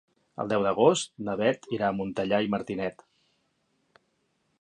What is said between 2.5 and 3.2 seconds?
Martinet.